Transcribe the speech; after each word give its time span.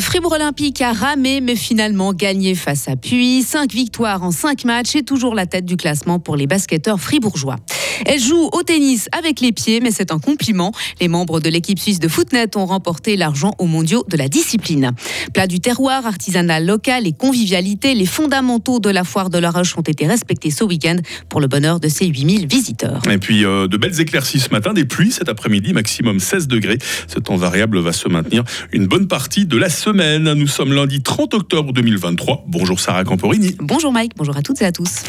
Fribourg 0.00 0.32
Olympique 0.32 0.80
a 0.80 0.92
ramé 0.92 1.40
mais 1.40 1.54
finalement 1.54 2.12
gagné 2.12 2.54
face 2.54 2.88
à 2.88 2.96
Puy. 2.96 3.42
Cinq 3.42 3.72
victoires 3.72 4.22
en 4.22 4.30
cinq 4.30 4.64
matchs 4.64 4.96
et 4.96 5.02
toujours 5.02 5.34
la 5.34 5.46
tête 5.46 5.64
du 5.64 5.76
classement 5.76 6.18
pour 6.18 6.36
les 6.36 6.46
basketteurs 6.46 7.00
fribourgeois. 7.00 7.56
Elle 8.06 8.20
joue 8.20 8.48
au 8.52 8.62
tennis 8.62 9.08
avec 9.12 9.40
les 9.40 9.52
pieds, 9.52 9.80
mais 9.80 9.90
c'est 9.90 10.12
un 10.12 10.18
compliment. 10.18 10.72
Les 11.00 11.08
membres 11.08 11.40
de 11.40 11.48
l'équipe 11.48 11.78
suisse 11.78 12.00
de 12.00 12.08
Footnet 12.08 12.56
ont 12.56 12.66
remporté 12.66 13.16
l'argent 13.16 13.54
aux 13.58 13.66
mondiaux 13.66 14.04
de 14.08 14.16
la 14.16 14.28
discipline. 14.28 14.92
Plat 15.32 15.46
du 15.46 15.60
terroir, 15.60 16.06
artisanal 16.06 16.66
local 16.66 17.06
et 17.06 17.12
convivialité, 17.12 17.94
les 17.94 18.06
fondamentaux 18.06 18.78
de 18.78 18.90
la 18.90 19.04
foire 19.04 19.30
de 19.30 19.38
la 19.38 19.50
Roche 19.50 19.76
ont 19.76 19.82
été 19.82 20.06
respectés 20.06 20.50
ce 20.50 20.64
week-end 20.64 20.96
pour 21.28 21.40
le 21.40 21.46
bonheur 21.46 21.80
de 21.80 21.88
ses 21.88 22.06
8000 22.06 22.46
visiteurs. 22.46 23.02
Et 23.10 23.18
puis 23.18 23.44
euh, 23.44 23.68
de 23.68 23.76
belles 23.76 24.00
éclaircies 24.00 24.40
ce 24.40 24.50
matin, 24.50 24.72
des 24.72 24.84
pluies 24.84 25.12
cet 25.12 25.28
après-midi, 25.28 25.72
maximum 25.72 26.20
16 26.20 26.48
degrés. 26.48 26.78
Ce 27.08 27.18
temps 27.18 27.36
variable 27.36 27.78
va 27.78 27.92
se 27.92 28.08
maintenir 28.08 28.44
une 28.72 28.86
bonne 28.86 29.08
partie 29.08 29.46
de 29.46 29.56
la 29.56 29.68
semaine. 29.68 30.32
Nous 30.34 30.48
sommes 30.48 30.72
lundi 30.72 31.02
30 31.02 31.34
octobre 31.34 31.72
2023. 31.72 32.44
Bonjour 32.46 32.80
Sarah 32.80 33.04
Camporini. 33.04 33.56
Bonjour 33.58 33.92
Mike, 33.92 34.12
bonjour 34.16 34.36
à 34.36 34.42
toutes 34.42 34.62
et 34.62 34.64
à 34.64 34.72
tous. 34.72 35.02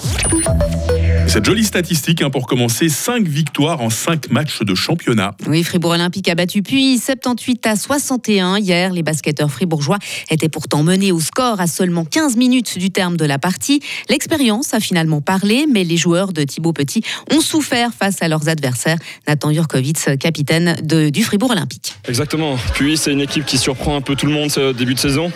Cette 1.27 1.45
jolie 1.45 1.63
statistique 1.63 2.21
hein, 2.21 2.29
pour 2.29 2.45
commencer, 2.45 2.89
5 2.89 3.27
victoires 3.27 3.81
en 3.81 3.89
5 3.89 4.29
matchs 4.29 4.61
de 4.61 4.75
championnat. 4.75 5.35
Oui, 5.47 5.63
Fribourg 5.63 5.91
Olympique 5.91 6.29
a 6.29 6.35
battu 6.35 6.61
puis 6.61 6.99
78 6.99 7.65
à 7.65 7.75
61 7.75 8.57
hier. 8.57 8.93
Les 8.93 9.01
basketteurs 9.01 9.49
fribourgeois 9.49 9.97
étaient 10.29 10.49
pourtant 10.49 10.83
menés 10.83 11.11
au 11.11 11.19
score 11.19 11.59
à 11.59 11.67
seulement 11.67 12.05
15 12.05 12.35
minutes 12.35 12.77
du 12.77 12.91
terme 12.91 13.17
de 13.17 13.25
la 13.25 13.39
partie. 13.39 13.79
L'expérience 14.09 14.73
a 14.73 14.79
finalement 14.79 15.21
parlé, 15.21 15.65
mais 15.71 15.83
les 15.83 15.97
joueurs 15.97 16.33
de 16.33 16.43
Thibaut 16.43 16.73
Petit 16.73 17.01
ont 17.31 17.41
souffert 17.41 17.91
face 17.93 18.21
à 18.21 18.27
leurs 18.27 18.47
adversaires. 18.47 18.97
Nathan 19.27 19.51
Jurkovic, 19.51 20.17
capitaine 20.19 20.75
de, 20.83 21.09
du 21.09 21.23
Fribourg 21.23 21.51
Olympique. 21.51 21.95
Exactement. 22.07 22.57
Puis 22.75 22.97
c'est 22.97 23.11
une 23.11 23.21
équipe 23.21 23.45
qui 23.45 23.57
surprend 23.57 23.95
un 23.95 24.01
peu 24.01 24.15
tout 24.15 24.27
le 24.27 24.33
monde 24.33 24.51
ce 24.51 24.71
début 24.71 24.93
de 24.93 24.99
saison. 24.99 25.31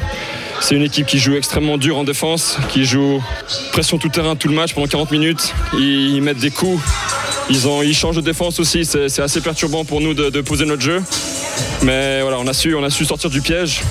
C'est 0.62 0.76
une 0.76 0.84
équipe 0.84 1.06
qui 1.06 1.20
joue 1.20 1.36
extrêmement 1.36 1.78
dur 1.78 1.98
en 1.98 2.04
défense, 2.04 2.58
qui 2.70 2.86
joue 2.86 3.24
pression 3.72 3.98
tout 3.98 4.10
terrain 4.10 4.36
tout 4.36 4.48
le 4.48 4.56
match 4.56 4.74
pendant 4.74 4.88
40 4.88 5.12
minutes. 5.12 5.54
Ils 5.74 6.22
mettent 6.22 6.40
des 6.40 6.52
coups, 6.52 6.82
ils, 7.50 7.68
ont, 7.68 7.82
changent 7.94 8.18
de 8.18 8.22
défense 8.22 8.60
aussi. 8.60 8.86
C'est 8.86 9.20
assez 9.20 9.42
perturbant 9.42 9.86
pour 9.86 10.02
nous 10.02 10.14
de, 10.14 10.42
poser 10.42 10.66
notre 10.66 10.82
jeu. 10.82 11.02
Mais 11.84 12.22
voilà, 12.22 12.40
on 12.40 12.48
a 12.48 12.54
su, 12.54 13.06
sortir 13.06 13.30
du 13.30 13.42
piège. 13.42 13.82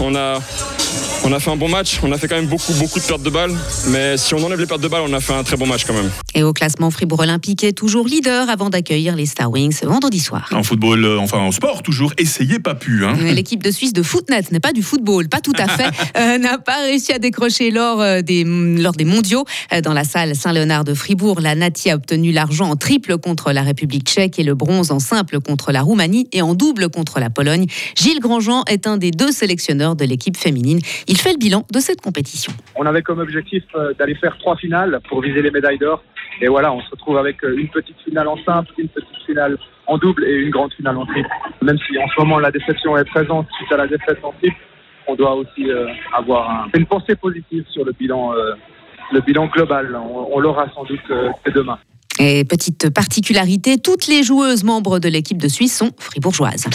On 1.26 1.32
a 1.32 1.40
fait 1.40 1.50
un 1.50 1.56
bon 1.56 1.68
match. 1.68 1.98
On 2.04 2.12
a 2.12 2.18
fait 2.18 2.28
quand 2.28 2.36
même 2.36 2.46
beaucoup, 2.46 2.72
beaucoup 2.74 3.00
de 3.00 3.04
pertes 3.04 3.22
de 3.22 3.30
balles. 3.30 3.52
Mais 3.88 4.16
si 4.16 4.32
on 4.34 4.44
enlève 4.44 4.60
les 4.60 4.66
pertes 4.66 4.80
de 4.80 4.86
balles, 4.86 5.02
on 5.04 5.12
a 5.12 5.20
fait 5.20 5.32
un 5.32 5.42
très 5.42 5.56
bon 5.56 5.66
match 5.66 5.84
quand 5.84 5.92
même. 5.92 6.10
Et 6.34 6.44
au 6.44 6.52
classement, 6.52 6.90
Fribourg 6.90 7.20
Olympique 7.20 7.64
est 7.64 7.72
toujours 7.72 8.06
leader 8.06 8.48
avant 8.48 8.70
d'accueillir 8.70 9.16
les 9.16 9.26
Star 9.26 9.50
Wings 9.50 9.80
vendredi 9.82 10.20
soir. 10.20 10.48
En 10.52 10.62
football, 10.62 11.04
euh, 11.04 11.18
enfin 11.18 11.38
en 11.38 11.50
sport, 11.50 11.82
toujours 11.82 12.12
essayez 12.16 12.60
pas 12.60 12.76
pu. 12.76 13.04
Hein. 13.04 13.14
L'équipe 13.32 13.62
de 13.62 13.72
Suisse 13.72 13.92
de 13.92 14.02
Footnet 14.02 14.44
n'est 14.52 14.60
pas 14.60 14.72
du 14.72 14.82
football, 14.82 15.28
pas 15.28 15.40
tout 15.40 15.52
à 15.58 15.66
fait, 15.66 15.88
euh, 16.16 16.38
n'a 16.38 16.58
pas 16.58 16.82
réussi 16.84 17.12
à 17.12 17.18
décrocher 17.18 17.72
lors, 17.72 18.00
euh, 18.00 18.22
des, 18.22 18.44
lors 18.44 18.92
des 18.92 19.04
mondiaux. 19.04 19.44
Dans 19.82 19.92
la 19.92 20.04
salle 20.04 20.36
Saint-Léonard 20.36 20.84
de 20.84 20.94
Fribourg, 20.94 21.40
la 21.40 21.54
Nati 21.54 21.90
a 21.90 21.96
obtenu 21.96 22.30
l'argent 22.30 22.70
en 22.70 22.76
triple 22.76 23.18
contre 23.18 23.52
la 23.52 23.62
République 23.62 24.06
tchèque 24.06 24.38
et 24.38 24.44
le 24.44 24.54
bronze 24.54 24.92
en 24.92 25.00
simple 25.00 25.40
contre 25.40 25.72
la 25.72 25.82
Roumanie 25.82 26.28
et 26.32 26.42
en 26.42 26.54
double 26.54 26.88
contre 26.88 27.18
la 27.18 27.30
Pologne. 27.30 27.66
Gilles 27.96 28.20
Grandjean 28.20 28.62
est 28.68 28.86
un 28.86 28.96
des 28.96 29.10
deux 29.10 29.32
sélectionneurs 29.32 29.96
de 29.96 30.04
l'équipe 30.04 30.36
féminine. 30.36 30.80
Il 31.08 31.15
fait 31.22 31.32
le 31.32 31.38
bilan 31.38 31.64
de 31.72 31.78
cette 31.80 32.00
compétition. 32.00 32.52
On 32.74 32.86
avait 32.86 33.02
comme 33.02 33.18
objectif 33.20 33.62
euh, 33.74 33.92
d'aller 33.94 34.14
faire 34.14 34.36
trois 34.38 34.56
finales 34.56 35.00
pour 35.08 35.20
viser 35.22 35.42
les 35.42 35.50
médailles 35.50 35.78
d'or. 35.78 36.02
Et 36.40 36.48
voilà, 36.48 36.72
on 36.72 36.80
se 36.80 36.90
retrouve 36.90 37.16
avec 37.18 37.42
euh, 37.44 37.56
une 37.56 37.68
petite 37.68 37.96
finale 38.04 38.28
en 38.28 38.36
simple, 38.44 38.70
une 38.78 38.88
petite 38.88 39.08
finale 39.26 39.56
en 39.86 39.98
double 39.98 40.24
et 40.24 40.34
une 40.34 40.50
grande 40.50 40.72
finale 40.74 40.96
en 40.96 41.06
triple. 41.06 41.28
Même 41.62 41.78
si 41.78 41.96
en 41.98 42.06
ce 42.08 42.20
moment 42.20 42.38
la 42.38 42.50
déception 42.50 42.96
est 42.98 43.04
présente 43.04 43.46
suite 43.56 43.72
à 43.72 43.76
la 43.76 43.86
défaite 43.86 44.18
en 44.22 44.32
triple, 44.32 44.56
on 45.08 45.14
doit 45.14 45.34
aussi 45.34 45.70
euh, 45.70 45.86
avoir 46.12 46.50
un- 46.50 46.68
une 46.76 46.86
pensée 46.86 47.14
positive 47.16 47.64
sur 47.70 47.84
le 47.84 47.92
bilan, 47.92 48.32
euh, 48.34 48.54
le 49.12 49.20
bilan 49.20 49.46
global. 49.46 49.94
On, 49.96 50.28
on 50.32 50.38
l'aura 50.40 50.66
sans 50.74 50.84
doute 50.84 50.98
euh, 51.10 51.30
demain. 51.54 51.78
Et 52.18 52.44
petite 52.44 52.90
particularité, 52.94 53.78
toutes 53.78 54.06
les 54.06 54.22
joueuses 54.22 54.64
membres 54.64 54.98
de 54.98 55.08
l'équipe 55.08 55.40
de 55.40 55.48
Suisse 55.48 55.76
sont 55.76 55.90
fribourgeoises. 55.98 56.66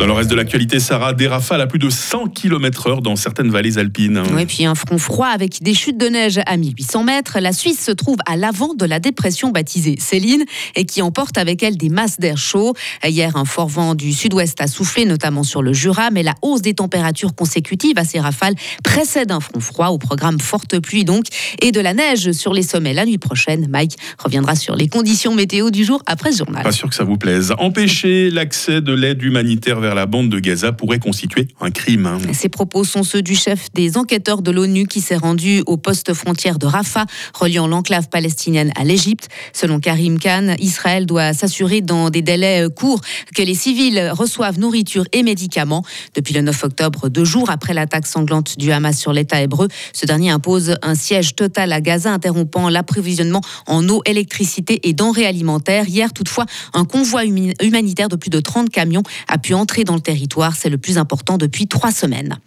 Dans 0.00 0.06
le 0.06 0.12
reste 0.12 0.30
de 0.30 0.34
l'actualité, 0.34 0.80
Sarah, 0.80 1.12
des 1.12 1.28
rafales 1.28 1.60
à 1.60 1.66
plus 1.66 1.78
de 1.78 1.90
100 1.90 2.28
km/h 2.28 3.02
dans 3.02 3.16
certaines 3.16 3.50
vallées 3.50 3.76
alpines. 3.76 4.22
Oui, 4.34 4.46
puis 4.46 4.64
un 4.64 4.74
front 4.74 4.96
froid 4.96 5.26
avec 5.26 5.62
des 5.62 5.74
chutes 5.74 5.98
de 5.98 6.06
neige 6.06 6.40
à 6.46 6.56
1800 6.56 7.04
mètres. 7.04 7.38
La 7.38 7.52
Suisse 7.52 7.84
se 7.84 7.90
trouve 7.90 8.16
à 8.24 8.38
l'avant 8.38 8.72
de 8.72 8.86
la 8.86 8.98
dépression 8.98 9.50
baptisée 9.50 9.96
Céline 9.98 10.46
et 10.74 10.86
qui 10.86 11.02
emporte 11.02 11.36
avec 11.36 11.62
elle 11.62 11.76
des 11.76 11.90
masses 11.90 12.18
d'air 12.18 12.38
chaud. 12.38 12.72
Hier, 13.04 13.36
un 13.36 13.44
fort 13.44 13.68
vent 13.68 13.94
du 13.94 14.14
sud-ouest 14.14 14.58
a 14.62 14.68
soufflé, 14.68 15.04
notamment 15.04 15.42
sur 15.42 15.60
le 15.60 15.74
Jura, 15.74 16.10
mais 16.10 16.22
la 16.22 16.34
hausse 16.40 16.62
des 16.62 16.72
températures 16.72 17.34
consécutives 17.34 17.98
à 17.98 18.04
ces 18.04 18.20
rafales 18.20 18.54
précède 18.82 19.30
un 19.30 19.40
front 19.40 19.60
froid 19.60 19.88
au 19.88 19.98
programme 19.98 20.40
forte 20.40 20.78
pluie 20.78 21.04
donc 21.04 21.26
et 21.60 21.72
de 21.72 21.80
la 21.80 21.92
neige 21.92 22.32
sur 22.32 22.54
les 22.54 22.62
sommets 22.62 22.94
la 22.94 23.04
nuit 23.04 23.18
prochaine. 23.18 23.66
Mike 23.68 23.98
reviendra 24.18 24.54
sur 24.54 24.76
les 24.76 24.88
conditions 24.88 25.34
météo 25.34 25.68
du 25.68 25.84
jour 25.84 26.02
après 26.06 26.32
ce 26.32 26.38
journal. 26.38 26.62
Pas 26.62 26.72
sûr 26.72 26.88
que 26.88 26.94
ça 26.94 27.04
vous 27.04 27.18
plaise. 27.18 27.52
Empêcher 27.58 28.30
l'accès 28.30 28.80
de 28.80 28.94
l'aide 28.94 29.22
humanitaire 29.22 29.78
vers 29.78 29.89
la 29.94 30.06
bande 30.06 30.28
de 30.28 30.38
Gaza 30.38 30.72
pourrait 30.72 30.98
constituer 30.98 31.48
un 31.60 31.70
crime. 31.70 32.06
hein. 32.06 32.18
Ces 32.32 32.48
propos 32.48 32.84
sont 32.84 33.02
ceux 33.02 33.22
du 33.22 33.34
chef 33.34 33.72
des 33.74 33.96
enquêteurs 33.96 34.42
de 34.42 34.50
l'ONU 34.50 34.86
qui 34.86 35.00
s'est 35.00 35.16
rendu 35.16 35.62
au 35.66 35.76
poste 35.76 36.14
frontière 36.14 36.58
de 36.58 36.66
Rafah, 36.66 37.06
reliant 37.34 37.66
l'enclave 37.66 38.08
palestinienne 38.08 38.72
à 38.76 38.84
l'Égypte. 38.84 39.28
Selon 39.52 39.80
Karim 39.80 40.18
Khan, 40.18 40.54
Israël 40.58 41.06
doit 41.06 41.32
s'assurer 41.32 41.80
dans 41.80 42.10
des 42.10 42.22
délais 42.22 42.66
euh, 42.66 42.68
courts 42.68 43.00
que 43.34 43.42
les 43.42 43.54
civils 43.54 44.10
reçoivent 44.12 44.58
nourriture 44.58 45.04
et 45.12 45.22
médicaments. 45.22 45.84
Depuis 46.14 46.34
le 46.34 46.42
9 46.42 46.64
octobre, 46.64 47.08
deux 47.08 47.24
jours 47.24 47.50
après 47.50 47.74
l'attaque 47.74 48.06
sanglante 48.06 48.58
du 48.58 48.72
Hamas 48.72 48.98
sur 48.98 49.12
l'État 49.12 49.40
hébreu, 49.40 49.68
ce 49.92 50.06
dernier 50.06 50.30
impose 50.30 50.76
un 50.82 50.94
siège 50.94 51.34
total 51.34 51.72
à 51.72 51.80
Gaza, 51.80 52.12
interrompant 52.12 52.68
l'approvisionnement 52.68 53.40
en 53.66 53.88
eau, 53.88 54.02
électricité 54.04 54.80
et 54.88 54.92
denrées 54.92 55.26
alimentaires. 55.26 55.88
Hier, 55.88 56.12
toutefois, 56.12 56.46
un 56.74 56.84
convoi 56.84 57.24
humanitaire 57.24 58.08
de 58.08 58.16
plus 58.16 58.30
de 58.30 58.40
30 58.40 58.70
camions 58.70 59.02
a 59.28 59.38
pu 59.38 59.54
entrer 59.54 59.79
dans 59.84 59.94
le 59.94 60.00
territoire. 60.00 60.56
C'est 60.56 60.70
le 60.70 60.78
plus 60.78 60.98
important 60.98 61.38
depuis 61.38 61.66
trois 61.66 61.92
semaines. 61.92 62.38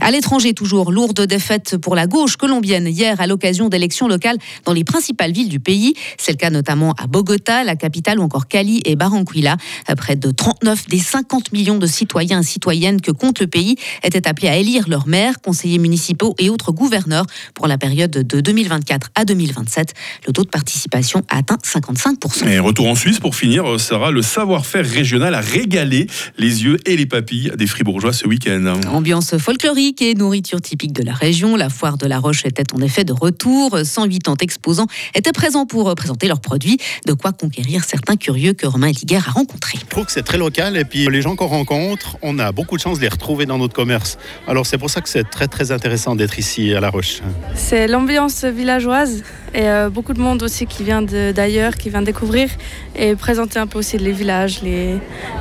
À 0.00 0.10
l'étranger, 0.10 0.54
toujours, 0.54 0.92
lourde 0.92 1.20
défaite 1.26 1.76
pour 1.76 1.94
la 1.94 2.06
gauche 2.06 2.36
colombienne 2.36 2.86
hier 2.86 3.20
à 3.20 3.26
l'occasion 3.26 3.68
d'élections 3.68 4.08
locales 4.08 4.38
dans 4.64 4.72
les 4.72 4.84
principales 4.84 5.32
villes 5.32 5.48
du 5.48 5.60
pays. 5.60 5.94
C'est 6.18 6.32
le 6.32 6.36
cas 6.36 6.50
notamment 6.50 6.94
à 6.98 7.06
Bogota, 7.06 7.64
la 7.64 7.76
capitale, 7.76 8.18
ou 8.18 8.22
encore 8.22 8.48
Cali 8.48 8.82
et 8.84 8.96
Barranquilla. 8.96 9.56
Près 9.96 10.16
de 10.16 10.30
39 10.30 10.88
des 10.88 10.98
50 10.98 11.52
millions 11.52 11.78
de 11.78 11.86
citoyens 11.86 12.40
et 12.40 12.44
citoyennes 12.44 13.00
que 13.00 13.12
compte 13.12 13.40
le 13.40 13.46
pays 13.46 13.76
étaient 14.02 14.26
appelés 14.26 14.48
à 14.48 14.56
élire 14.56 14.88
leurs 14.88 15.06
maires, 15.06 15.40
conseillers 15.40 15.78
municipaux 15.78 16.34
et 16.38 16.50
autres 16.50 16.72
gouverneurs 16.72 17.26
pour 17.54 17.68
la 17.68 17.78
période 17.78 18.10
de 18.10 18.40
2024 18.40 19.10
à 19.14 19.24
2027. 19.24 19.94
Le 20.26 20.32
taux 20.32 20.44
de 20.44 20.48
participation 20.48 21.22
a 21.28 21.38
atteint 21.38 21.58
55%. 21.62 22.48
Et 22.48 22.58
retour 22.58 22.88
en 22.88 22.94
Suisse 22.94 23.20
pour 23.20 23.36
finir, 23.36 23.70
euh, 23.70 23.78
Sarah, 23.78 24.10
le 24.10 24.22
savoir-faire 24.22 24.88
régional 24.88 25.34
a 25.34 25.40
régalé 25.40 26.06
les 26.38 26.64
yeux 26.64 26.73
et 26.86 26.96
les 26.96 27.06
papilles 27.06 27.52
des 27.56 27.66
Fribourgeois 27.66 28.12
ce 28.12 28.26
week-end. 28.26 28.80
Ambiance 28.88 29.36
folklorique 29.38 30.02
et 30.02 30.14
nourriture 30.14 30.60
typique 30.60 30.92
de 30.92 31.02
la 31.02 31.12
région. 31.12 31.56
La 31.56 31.68
foire 31.68 31.98
de 31.98 32.06
la 32.06 32.18
Roche 32.18 32.44
était 32.44 32.72
en 32.74 32.80
effet 32.80 33.04
de 33.04 33.12
retour. 33.12 33.78
180 33.82 34.34
exposants 34.40 34.86
étaient 35.14 35.32
présents 35.32 35.66
pour 35.66 35.88
euh, 35.88 35.94
présenter 35.94 36.28
leurs 36.28 36.40
produits. 36.40 36.78
De 37.06 37.12
quoi 37.12 37.32
conquérir 37.32 37.84
certains 37.84 38.16
curieux 38.16 38.52
que 38.52 38.66
Romain 38.66 38.88
Eliguer 38.88 39.16
a 39.16 39.30
rencontrés. 39.30 39.78
Je 39.80 39.86
trouve 39.86 40.06
que 40.06 40.12
c'est 40.12 40.22
très 40.22 40.38
local 40.38 40.76
et 40.76 40.84
puis 40.84 41.06
les 41.08 41.22
gens 41.22 41.36
qu'on 41.36 41.46
rencontre, 41.46 42.16
on 42.22 42.38
a 42.38 42.52
beaucoup 42.52 42.76
de 42.76 42.82
chance 42.82 42.98
de 42.98 43.02
les 43.02 43.08
retrouver 43.08 43.46
dans 43.46 43.58
notre 43.58 43.74
commerce. 43.74 44.18
Alors 44.46 44.66
c'est 44.66 44.78
pour 44.78 44.90
ça 44.90 45.00
que 45.00 45.08
c'est 45.08 45.28
très 45.28 45.48
très 45.48 45.72
intéressant 45.72 46.16
d'être 46.16 46.38
ici 46.38 46.74
à 46.74 46.80
La 46.80 46.90
Roche. 46.90 47.20
C'est 47.54 47.86
l'ambiance 47.86 48.44
villageoise 48.44 49.22
et 49.54 49.68
euh, 49.68 49.88
beaucoup 49.88 50.12
de 50.12 50.20
monde 50.20 50.42
aussi 50.42 50.66
qui 50.66 50.82
vient 50.82 51.02
d'ailleurs, 51.02 51.74
qui 51.76 51.88
vient 51.90 52.02
découvrir 52.02 52.48
et 52.96 53.14
présenter 53.14 53.58
un 53.58 53.66
peu 53.66 53.78
aussi 53.78 53.96
les 53.98 54.12
villages, 54.12 54.60
les, 54.62 54.96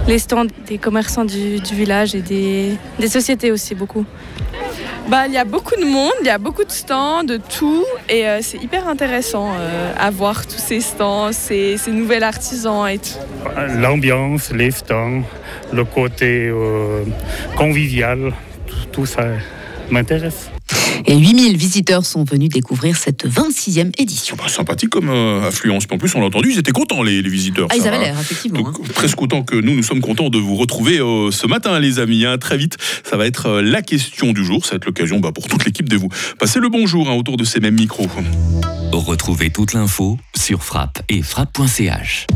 les 0.07 0.19
stands 0.19 0.45
des 0.67 0.77
commerçants 0.77 1.25
du, 1.25 1.59
du 1.59 1.73
village 1.75 2.15
et 2.15 2.21
des, 2.21 2.73
des 2.99 3.07
sociétés 3.07 3.51
aussi 3.51 3.73
beaucoup. 3.75 4.05
Bah, 5.09 5.27
il 5.27 5.33
y 5.33 5.37
a 5.37 5.43
beaucoup 5.43 5.75
de 5.75 5.83
monde, 5.85 6.13
il 6.21 6.27
y 6.27 6.29
a 6.29 6.37
beaucoup 6.37 6.63
de 6.63 6.71
stands, 6.71 7.25
de 7.25 7.37
tout, 7.37 7.83
et 8.07 8.25
euh, 8.25 8.39
c'est 8.41 8.57
hyper 8.57 8.87
intéressant 8.87 9.51
euh, 9.51 9.93
à 9.99 10.09
voir 10.11 10.47
tous 10.47 10.57
ces 10.57 10.79
stands, 10.79 11.33
ces, 11.33 11.77
ces 11.77 11.91
nouveaux 11.91 12.23
artisans 12.23 12.87
et 12.87 12.99
tout. 12.99 13.19
L'ambiance, 13.79 14.51
les 14.51 14.71
stands, 14.71 15.23
le 15.73 15.83
côté 15.83 16.47
euh, 16.47 17.03
convivial, 17.57 18.31
tout, 18.65 18.85
tout 18.93 19.05
ça 19.05 19.25
m'intéresse. 19.89 20.49
Et 21.05 21.17
8000 21.17 21.57
visiteurs 21.57 22.05
sont 22.05 22.23
venus 22.23 22.49
découvrir 22.49 22.95
cette 22.97 23.25
26e 23.27 23.91
édition. 23.97 24.35
Bah, 24.37 24.47
sympathique 24.47 24.89
comme 24.89 25.09
euh, 25.09 25.47
affluence. 25.47 25.85
En 25.91 25.97
plus, 25.97 26.13
on 26.15 26.21
l'a 26.21 26.27
entendu, 26.27 26.51
ils 26.51 26.59
étaient 26.59 26.71
contents, 26.71 27.03
les, 27.03 27.21
les 27.21 27.29
visiteurs. 27.29 27.67
Ah, 27.71 27.75
ils 27.77 27.87
avaient 27.87 27.99
l'air, 27.99 28.19
effectivement. 28.19 28.61
Donc, 28.61 28.75
hein. 28.79 28.87
presque 28.93 29.21
autant 29.21 29.43
que 29.43 29.55
nous, 29.55 29.75
nous 29.75 29.83
sommes 29.83 30.01
contents 30.01 30.29
de 30.29 30.37
vous 30.37 30.55
retrouver 30.55 30.99
euh, 30.99 31.31
ce 31.31 31.47
matin, 31.47 31.79
les 31.79 31.99
amis. 31.99 32.25
hein. 32.25 32.37
Très 32.37 32.57
vite, 32.57 32.77
ça 33.03 33.17
va 33.17 33.25
être 33.25 33.47
euh, 33.47 33.61
la 33.61 33.81
question 33.81 34.31
du 34.33 34.45
jour. 34.45 34.65
Ça 34.65 34.71
va 34.71 34.75
être 34.77 34.85
l'occasion 34.85 35.19
bah, 35.19 35.31
pour 35.33 35.47
toute 35.47 35.65
l'équipe 35.65 35.89
de 35.89 35.97
vous 35.97 36.09
passer 36.39 36.59
le 36.59 36.69
bonjour 36.69 37.09
hein, 37.09 37.13
autour 37.13 37.37
de 37.37 37.43
ces 37.43 37.59
mêmes 37.59 37.75
micros. 37.75 38.07
Retrouvez 38.91 39.49
toute 39.49 39.73
l'info 39.73 40.17
sur 40.35 40.63
frappe 40.63 41.01
et 41.09 41.21
frappe.ch. 41.21 42.27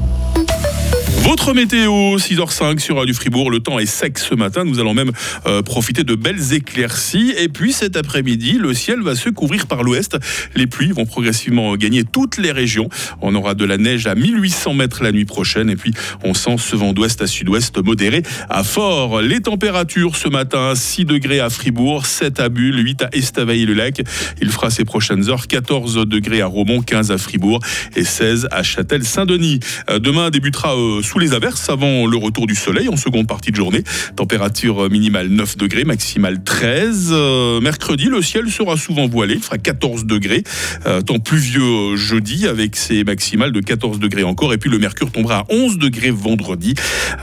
Votre 1.24 1.54
météo, 1.54 2.18
6h05 2.18 2.80
sur 2.80 3.06
du 3.06 3.14
Fribourg. 3.14 3.52
Le 3.52 3.60
temps 3.60 3.80
est 3.80 3.86
sec 3.86 4.18
ce 4.18 4.36
matin. 4.36 4.64
Nous 4.64 4.80
allons 4.80 4.94
même 4.94 5.12
euh, 5.46 5.62
profiter 5.62 6.04
de 6.04 6.16
belles 6.16 6.54
éclaircies. 6.54 7.34
Et 7.38 7.50
puis 7.50 7.74
cet 7.74 7.98
après-midi, 7.98 8.58
le 8.60 8.74
ciel 8.74 9.02
va 9.02 9.16
se 9.16 9.30
couvrir 9.30 9.68
par 9.68 9.84
l'ouest. 9.84 10.18
Les 10.56 10.68
pluies 10.68 10.92
vont 10.92 11.06
progressivement 11.06 11.75
gagner 11.75 12.04
toutes 12.04 12.38
les 12.38 12.52
régions. 12.52 12.90
On 13.22 13.36
aura 13.36 13.56
de 13.56 13.66
la 13.66 13.78
neige 13.78 14.08
à 14.08 14.16
1800 14.16 14.74
mètres 14.74 15.04
la 15.04 15.12
nuit 15.12 15.25
prochaine. 15.25 15.69
Et 15.69 15.75
puis 15.75 15.94
on 16.24 16.34
sent 16.34 16.56
ce 16.58 16.75
vent 16.75 16.94
d'ouest 16.94 17.22
à 17.22 17.28
sud-ouest 17.28 17.78
modéré 17.84 18.24
à 18.50 18.64
fort. 18.64 19.22
Les 19.22 19.42
températures 19.42 20.16
ce 20.16 20.30
matin, 20.30 20.75
6 20.75 21.06
degrés 21.06 21.40
à 21.40 21.50
Fribourg, 21.50 22.06
7 22.06 22.40
à 22.40 22.50
Bulle, 22.50 22.84
8 22.84 23.02
à 23.04 23.10
Estavayer-le-Lac. 23.14 24.02
Il 24.42 24.50
fera 24.50 24.69
ces 24.69 24.86
prochaines 24.86 25.30
heures 25.30 25.48
14 25.48 26.06
degrés 26.08 26.42
à 26.42 26.48
Romont, 26.48 26.81
15 26.81 27.12
à 27.12 27.18
Fribourg 27.18 27.60
et 27.96 28.04
16 28.04 28.48
à 28.52 28.64
Châtel-Saint-Denis. 28.64 29.60
Euh, 29.90 30.00
demain 30.00 30.30
débutera 30.30 30.75
euh, 30.75 31.02
sous 31.07 31.19
les 31.19 31.33
averses 31.33 31.69
avant 31.69 32.06
le 32.06 32.18
retour 32.18 32.48
du 32.48 32.56
soleil 32.56 32.89
en 32.89 32.98
seconde 32.98 33.27
partie 33.27 33.51
de 33.51 33.56
journée. 33.56 33.81
Température 34.18 34.89
minimale 34.89 35.30
9 35.30 35.56
degrés, 35.56 35.86
maximale 35.86 36.44
13. 36.44 37.12
Euh, 37.12 37.62
mercredi, 37.62 38.06
le 38.06 38.21
ciel 38.21 38.51
sera 38.51 38.75
souvent 38.75 39.07
voilé, 39.07 39.36
il 39.36 39.42
fera 39.42 39.57
14 39.57 40.06
degrés. 40.06 40.44
Euh, 40.86 41.01
temps 41.01 41.19
pluvieux 41.19 41.95
jeudi 41.95 42.45
avec 42.45 42.75
ses 42.75 43.06
maximales 43.06 43.54
de 43.54 43.62
14 43.62 44.00
degrés 44.00 44.24
encore. 44.24 44.51
Et 44.54 44.57
puis 44.57 44.69
le 44.69 44.80
mercure 44.80 45.09
tombera 45.09 45.39
à 45.39 45.45
11 45.50 45.77
degrés 45.77 46.12
vendredi 46.12 46.74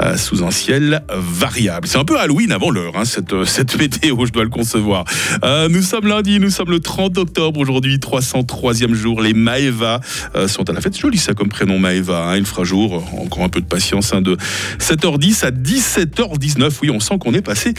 euh, 0.00 0.16
sous 0.16 0.42
un 0.42 0.50
ciel 0.50 1.02
variable. 1.10 1.86
C'est 1.86 1.98
un 1.98 2.06
peu 2.06 2.18
Halloween 2.18 2.52
avant 2.52 2.70
l'heure, 2.70 2.96
hein, 2.96 3.04
cette, 3.04 3.44
cette 3.44 3.78
météo, 3.78 4.24
je 4.24 4.32
dois 4.32 4.44
le 4.44 4.50
concevoir. 4.50 5.04
nous 5.68 5.82
sommes 5.82 6.06
lundi, 6.06 6.40
nous 6.40 6.50
sommes 6.50 6.70
le 6.70 6.80
30 6.80 7.18
octobre 7.18 7.60
aujourd'hui, 7.60 7.98
303e 7.98 8.94
jour. 8.94 9.20
Les 9.20 9.34
Maeva 9.34 10.00
sont 10.46 10.70
à 10.70 10.72
la 10.72 10.80
fête. 10.80 10.98
Joli 10.98 11.18
ça 11.18 11.34
comme 11.34 11.50
prénom 11.50 11.78
Maeva. 11.78 12.30
Hein. 12.30 12.38
Il 12.38 12.46
fera 12.46 12.64
jour, 12.64 13.04
encore 13.20 13.44
un 13.44 13.50
peu 13.50 13.60
de 13.60 13.66
patience, 13.74 14.12
de 14.12 14.36
7h10 14.78 15.44
à 15.44 15.50
17h19. 15.50 16.70
Oui, 16.82 16.90
on 16.90 17.00
sent 17.00 17.18
qu'on 17.18 17.34
est 17.34 17.42
passé 17.42 17.74